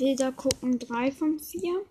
Bilder 0.00 0.32
gucken 0.32 0.78
3 0.78 1.12
von 1.12 1.38
4. 1.38 1.82